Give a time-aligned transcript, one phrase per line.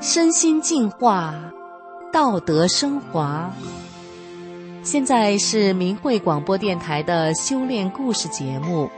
[0.00, 1.34] 身心净化，
[2.18, 3.48] 道德升华。
[4.82, 8.90] 现在是明慧广播电台的修炼故事节目。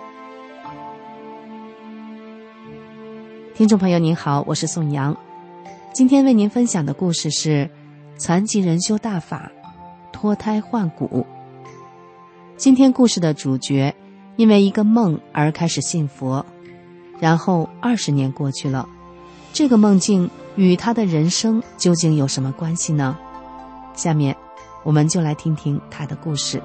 [3.54, 5.14] 听众朋友您好，我是宋阳，
[5.92, 7.68] 今天为您分享的故事是
[8.16, 9.52] 残疾人修大法，
[10.14, 11.26] 脱胎换骨。
[12.56, 13.94] 今天故事的主角
[14.36, 16.46] 因为一个梦而开始信佛，
[17.18, 18.88] 然后二十年过去了，
[19.52, 20.30] 这个梦境。
[20.60, 23.16] 与他的人生究竟有什么关系呢？
[23.94, 24.36] 下面，
[24.84, 26.62] 我们就来听听他的故事。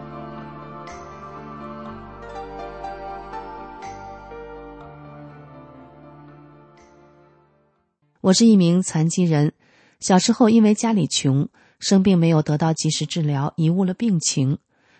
[8.19, 9.53] 我是一名残疾人，
[10.01, 11.47] 小时候因为家里穷，
[11.79, 14.57] 生病没有得到及时治疗，贻误了病情，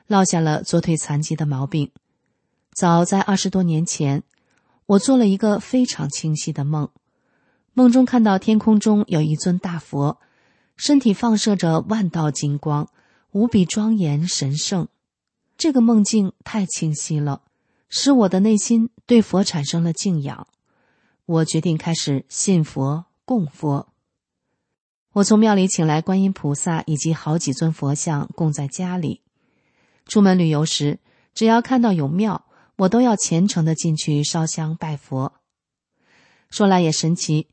[0.07, 1.91] 落下了左腿残疾的毛病。
[2.73, 4.23] 早在二十多年前，
[4.85, 6.87] 我做了一个非常清晰的梦。
[7.77, 10.17] 梦中看到天空中有一尊大佛，
[10.77, 12.87] 身体放射着万道金光，
[13.31, 14.87] 无比庄严神圣。
[15.57, 17.41] 这个梦境太清晰了，
[17.89, 20.47] 使我的内心对佛产生了敬仰。
[21.25, 23.89] 我决定开始信佛供佛。
[25.11, 29.19] 我从庙里请来观音菩萨以及好几尊佛像供在家里。
[30.07, 30.99] 出门旅游时，
[31.33, 32.45] 只要看到有庙，
[32.77, 35.33] 我都要虔诚的进去烧香拜佛。
[36.49, 37.49] 说来也神奇。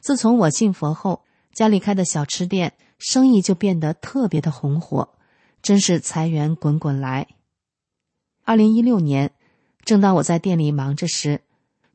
[0.00, 5.10] 自从我信佛后，家里开的小吃店生意就变得特别的红火，
[5.60, 7.26] 真是财源滚滚来。
[8.44, 9.32] 二零一六年，
[9.84, 11.42] 正当我在店里忙着时，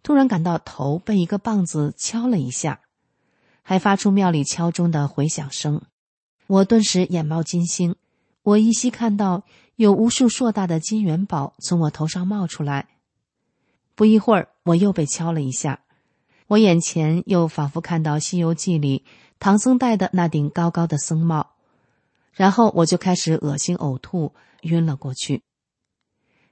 [0.04, 2.82] 突然感到头被一个棒子敲了一下，
[3.62, 5.82] 还发出庙里敲钟的回响声，
[6.48, 7.96] 我顿时眼冒金星。
[8.44, 9.44] 我依稀看到
[9.78, 12.90] 有无数硕大的金元宝从我头上冒出来。
[13.96, 15.83] 不一会儿，我又被敲了一下。
[16.48, 19.04] 我眼前又仿佛看到《西游记》里
[19.40, 21.48] 唐僧戴的那顶高高的僧帽，
[22.32, 25.42] 然后我就开始恶心呕吐，晕了过去。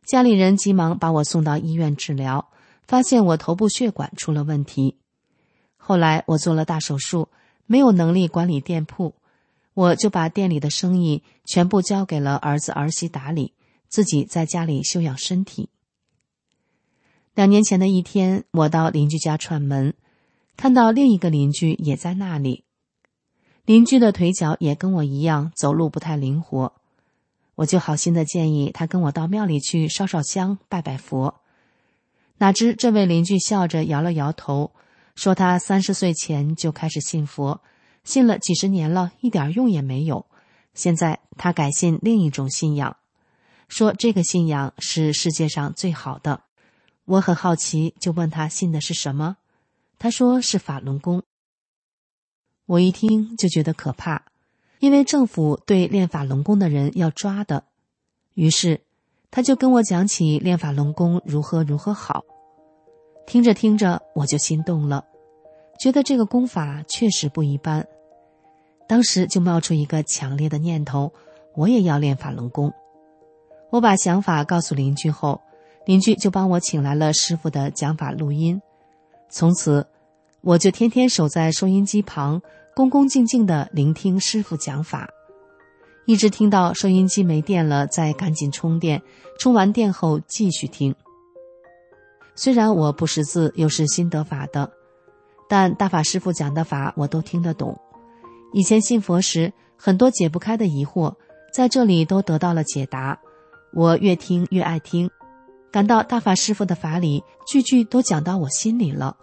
[0.06, 2.50] 家里人急忙把我送到医院治疗，
[2.88, 4.98] 发现我头部血管出了问题。
[5.78, 7.30] 后来我做了大手术，
[7.66, 9.16] 没有能力管理店铺，
[9.74, 13.54] 我就把店里的生意全部交给了儿子儿媳打理，
[13.88, 15.70] 自己在家里休养身体。
[17.34, 19.94] 两年前的一天，我到邻居家串门，
[20.58, 22.66] 看到另一个邻居也在那里。
[23.64, 26.74] 邻居的腿脚也跟我一样，走路不太灵活。
[27.56, 31.42] 我就好心的建议他跟我到庙里去烧烧香、拜拜佛。
[32.40, 34.72] 哪知这位邻居笑着摇了摇头，
[35.16, 37.62] 说他三十岁前就开始信佛，
[38.04, 40.26] 信了几十年了，一点用也没有。
[40.74, 42.98] 现在他改信另一种信仰，
[43.70, 46.42] 说这个信仰是世界上最好的。
[47.12, 49.36] 我很好奇，就问他信的是什么。
[50.00, 51.24] 他说是法轮功。
[52.66, 54.24] 我一听就觉得可怕，
[54.80, 57.66] 因为政府对练法轮功的人要抓的。
[58.34, 58.80] 于是，
[59.30, 62.24] 他就跟我讲起练法轮功如何如何好。
[63.28, 65.04] 听着听着，我就心动了，
[65.82, 67.86] 觉得这个功法确实不一般。
[68.88, 71.12] 当时就冒出一个强烈的念头：
[71.56, 72.72] 我也要练法轮功。
[73.70, 75.42] 我把想法告诉邻居后。
[75.86, 78.62] 邻居就帮我请来了师傅的讲法录音，
[79.30, 79.88] 从此
[80.42, 82.42] 我就天天守在收音机旁，
[82.76, 85.10] 恭恭敬敬的聆听师傅讲法，
[86.06, 89.02] 一直听到收音机没电了，再赶紧充电，
[89.40, 90.96] 充完电后继续听。
[92.36, 94.72] 虽然我不识字，又是新得法的，
[95.50, 97.78] 但大法师傅讲的法我都听得懂。
[98.54, 101.14] 以前信佛时，很多解不开的疑惑，
[101.54, 103.20] 在这里都得到了解答，
[103.74, 105.10] 我越听越爱听。
[105.72, 109.16] 感到大法师傅的法理句句都讲到我心里了。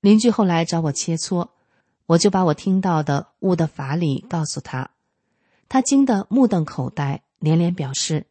[0.00, 1.48] 邻居后来找我切磋，
[2.06, 4.90] 我就把我听到的悟的法理告诉他，
[5.68, 8.26] 他惊得目瞪口呆，连连表示：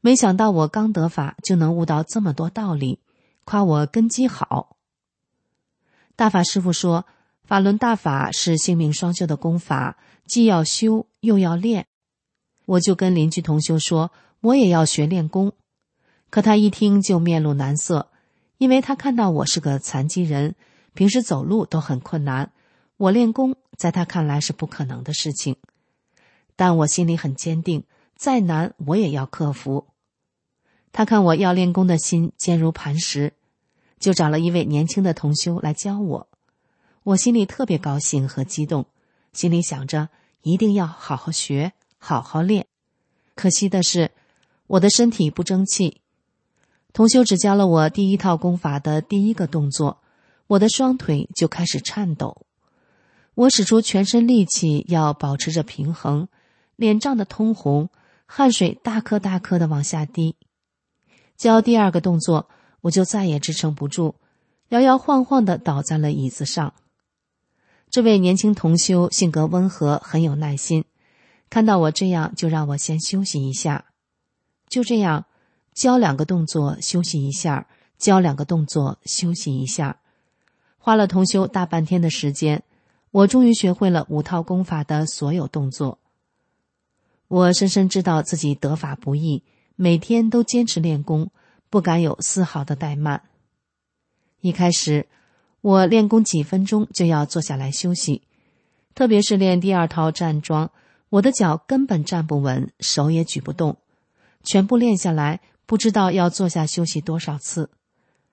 [0.00, 3.00] 没想到我刚得法就能悟到这么多道理，
[3.44, 4.76] 夸我根基好。
[6.14, 7.04] 大法师傅说。
[7.52, 11.86] 法轮大法是性命双修的功法，既要修又要练。
[12.64, 14.10] 我就跟邻居同修说，
[14.40, 15.52] 我也要学练功。
[16.30, 18.08] 可他一听就面露难色，
[18.56, 20.54] 因为他看到我是个残疾人，
[20.94, 22.52] 平时走路都很困难，
[22.96, 25.56] 我练功在他看来是不可能的事情。
[26.56, 27.84] 但我心里很坚定，
[28.16, 29.88] 再难我也要克服。
[30.90, 33.34] 他看我要练功的心坚如磐石，
[33.98, 36.28] 就找了一位年轻的同修来教我。
[37.04, 38.86] 我心里特别高兴和激动，
[39.32, 40.08] 心里想着
[40.42, 42.66] 一定要好好学，好好练。
[43.34, 44.12] 可惜的是，
[44.68, 46.00] 我的身体不争气。
[46.92, 49.98] 同修只教了我第一套功法的第一个动作，
[50.46, 52.42] 我的双腿就开始颤抖。
[53.34, 56.28] 我使出全身力气要保持着平衡，
[56.76, 57.88] 脸涨得通红，
[58.26, 60.36] 汗水大颗大颗的往下滴。
[61.36, 62.48] 教第二个动作，
[62.82, 64.14] 我就再也支撑不住，
[64.68, 66.74] 摇摇晃晃的倒在了椅子上。
[67.92, 70.86] 这位年轻同修性格温和，很有耐心，
[71.50, 73.84] 看到我这样，就让我先休息一下。
[74.66, 75.26] 就这样，
[75.74, 77.66] 教两个动作休息一下，
[77.98, 80.00] 教两个动作休息一下，
[80.78, 82.62] 花了同修大半天的时间，
[83.10, 85.98] 我终于学会了五套功法的所有动作。
[87.28, 89.44] 我深深知道自己得法不易。
[89.76, 91.30] 每天都坚持练功，
[91.68, 93.22] 不敢有丝毫的怠慢。
[94.40, 95.08] 一开始，
[95.62, 98.20] 我练功几分钟就要坐下来休息，
[98.94, 100.70] 特别是练第二套站桩，
[101.08, 103.78] 我的脚根本站不稳，手也举不动。
[104.44, 107.70] 全部练下来，不知道要坐下休息多少次。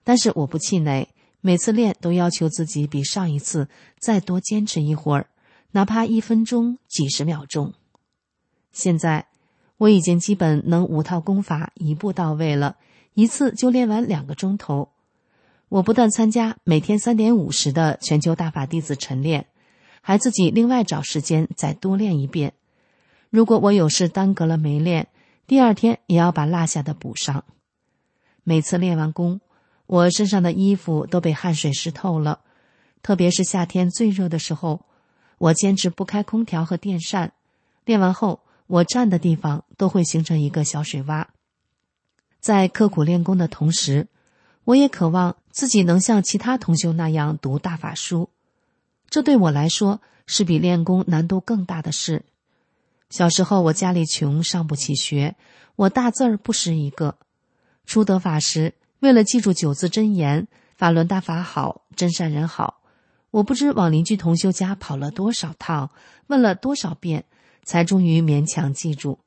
[0.04, 1.08] 但是我不气馁，
[1.40, 5.30] 每次练都要求自己比上一次再多坚持一会儿，
[5.72, 7.74] 哪怕一分钟、几十秒钟。
[8.74, 9.28] 现在。
[9.80, 12.76] 我已经基本能五套功法一步到位了，
[13.14, 14.90] 一次就练完两个钟头。
[15.70, 19.48] 我不但参加每天三点五十的全球大法弟子晨练，
[20.02, 22.54] 还自己另外找时间再多练一遍。
[23.30, 25.08] 如果我有事耽搁了没练，
[25.48, 27.46] 第二天也要把落下的补上。
[28.44, 29.40] 每次练完功，
[29.86, 32.42] 我身上的衣服都被汗水湿透了，
[33.02, 34.82] 特别是夏天最热的时候，
[35.38, 37.32] 我坚持不开空调和电扇。
[37.86, 38.42] 练完后。
[38.70, 41.26] 我站的地方都会形成一个小水洼。
[42.40, 44.08] 在刻苦练功的同时，
[44.70, 48.30] 我也渴望自己能像其他同修那样读大法书。
[49.10, 52.24] 这对我来说是比练功难度更大的事。
[53.10, 55.36] 小时候我家里穷，上不起学，
[55.76, 57.18] 我大字儿不识一个。
[57.88, 62.82] 初得法时，为了记住九字真言“法轮大法好，真善人好”，
[63.32, 65.90] 我不知往邻居同修家跑了多少趟，
[66.28, 67.26] 问了多少遍。
[67.64, 69.20] 才终于勉强记住，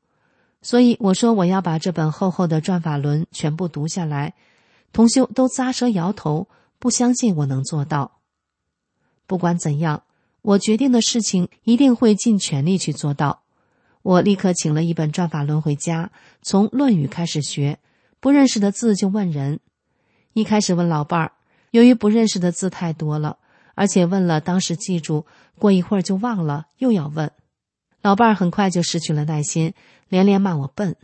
[0.63, 4.35] 所以我说我要把这本厚厚的转法轮全部读下来。
[4.93, 6.49] 同修都咂舌摇头，
[6.79, 8.21] 不相信我能做到。
[9.27, 10.05] 不管怎样，
[10.43, 13.43] 我决定的事情一定会尽全力去做到。
[14.03, 16.11] 我立刻请了一本转法轮回家，
[16.43, 17.79] 从《论语》开始学，
[18.21, 19.61] 不认识的字就问人。
[20.33, 21.33] 一开始问老伴儿，
[21.71, 23.39] 由于不认识的字太多了，
[23.75, 25.25] 而且问了当时记住，
[25.59, 27.31] 过一会儿就忘了，又要问。
[28.03, 29.73] 老伴儿很快就失去了耐心，
[30.09, 30.97] 连连骂我笨。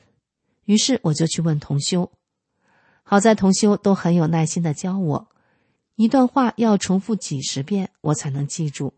[0.64, 2.10] 于是我就去问同修，
[3.10, 5.28] 好在同修都很有耐心的教我，
[5.96, 8.92] 一段话要重复几十遍我才能记住。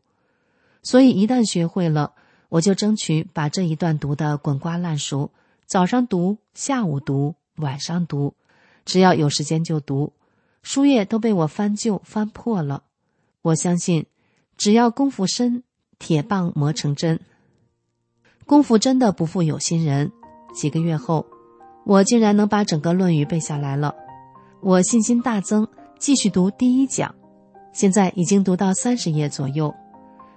[0.83, 2.15] 所以一旦学会了，
[2.49, 5.31] 我就争取把这一段读得滚瓜烂熟，
[5.65, 8.35] 早上读，下午读，晚上读，
[8.85, 10.13] 只要有时间就读，
[10.61, 12.83] 书页都被我翻旧翻破了。
[13.43, 14.07] 我相信，
[14.57, 15.63] 只要功夫深，
[16.01, 17.21] 铁棒磨成针。
[18.45, 20.11] 功夫真的不负有心人，
[20.53, 21.25] 几个月后，
[21.85, 23.95] 我竟然能把整个《论语》背下来了。
[24.61, 25.67] 我信心大增，
[25.99, 27.15] 继续读第一讲，
[27.73, 29.75] 现在已经读到三十页左右。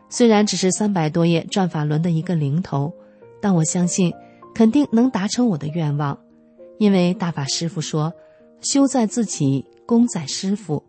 [0.09, 2.93] 虽然只是三百多页转法轮的一个零头，
[3.41, 4.13] 但我相信
[4.53, 6.17] 肯定能达成我的愿望，
[6.77, 8.13] 因为大法师父说
[8.61, 10.83] ：“修在自己，功在师傅。”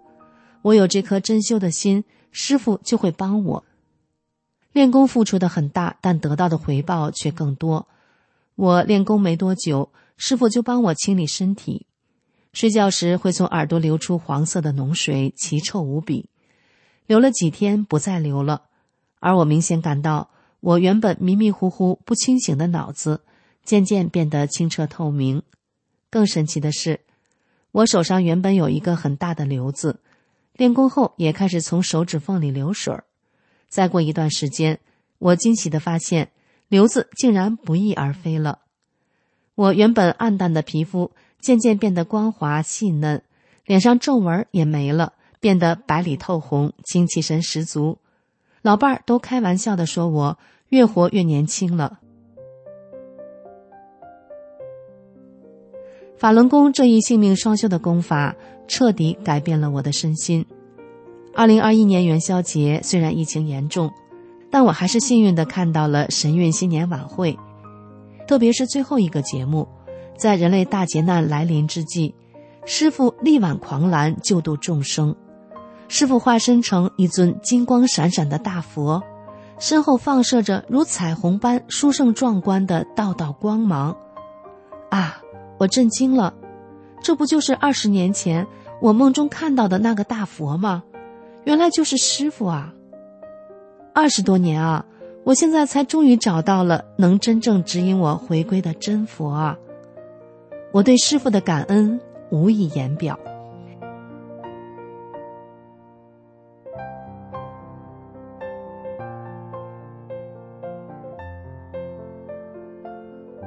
[0.62, 3.64] 我有这颗真修的心，师傅就会帮我。
[4.72, 7.86] 练功付出的很大，但得到的回报却更多。
[8.56, 11.86] 我练功没多久，师傅就帮我清理身体。
[12.52, 16.30] 睡觉时会从耳朵流出黄色的脓水，奇臭无比。
[17.06, 18.62] 流了几天不再流了，
[19.18, 20.30] 而我明显感到，
[20.60, 23.22] 我原本迷迷糊糊、不清醒的脑子
[23.64, 25.42] 渐渐变得清澈透明。
[26.10, 27.00] 更神奇的是，
[27.72, 30.00] 我手上原本有一个很大的瘤子，
[30.52, 33.04] 练功后也开始从手指缝里流水儿。
[33.68, 34.78] 再过一段时间，
[35.18, 36.30] 我惊喜的发现，
[36.68, 38.60] 瘤子竟然不翼而飞了。
[39.54, 43.22] 我原本暗淡的皮肤渐渐变得光滑细嫩，
[43.64, 47.98] 脸上皱纹也没了，变得白里透红，精气神十足。
[48.62, 50.38] 老伴儿都开玩笑的说我
[50.70, 51.98] 越活越年轻了。
[56.16, 58.34] 法轮功这一性命双修的功法，
[58.66, 60.46] 彻底改变了我的身心。
[61.34, 63.92] 二零二一年元宵节，虽然疫情严重，
[64.50, 67.38] 但我还是幸运的看到了神韵新年晚会，
[68.26, 69.68] 特别是最后一个节目，
[70.16, 72.14] 在人类大劫难来临之际，
[72.64, 75.14] 师傅力挽狂澜，救度众生。
[75.88, 79.02] 师傅化身成一尊金光闪闪的大佛，
[79.58, 83.96] 身后放射着如彩虹般殊胜壮观的道道光芒。
[84.90, 85.20] 啊！
[85.58, 86.34] 我震惊了，
[87.00, 88.46] 这不就是二十年前
[88.80, 90.82] 我梦中看到的那个大佛吗？
[91.44, 92.72] 原来就是师傅啊！
[93.94, 94.84] 二十多年啊，
[95.24, 99.58] 我现在才终于找到了能真正指引我回归的真佛啊！
[100.70, 101.98] 我对师傅的感恩
[102.30, 103.18] 无以言表。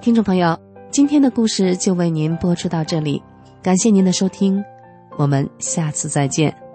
[0.02, 0.58] 听众朋友。
[0.90, 3.22] 今天的故事就为您播出到这里，
[3.62, 4.64] 感谢您的收听，
[5.16, 6.67] 我们下次再见。